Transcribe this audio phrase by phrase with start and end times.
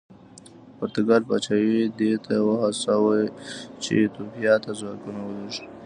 [0.77, 3.15] پرتګال پاچا یې دې ته وهڅاوه
[3.81, 5.63] چې ایتوپیا ته ځواکونه ولېږي.